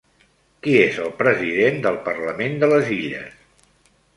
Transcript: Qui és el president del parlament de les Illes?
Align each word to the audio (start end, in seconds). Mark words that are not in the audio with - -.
Qui 0.67 0.71
és 0.85 0.97
el 1.03 1.11
president 1.19 1.77
del 1.85 1.99
parlament 2.09 2.59
de 2.65 2.71
les 2.73 2.91
Illes? 2.99 3.39